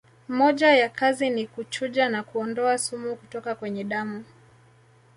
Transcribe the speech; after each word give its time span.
Moja 0.27 0.75
ya 0.75 0.89
kazi 0.89 1.29
ni 1.29 1.47
kuchuja 1.47 2.09
na 2.09 2.23
kuondoa 2.23 2.77
sumu 2.77 3.15
kutoka 3.15 3.55
kwenye 3.55 3.83
damu 3.83 4.23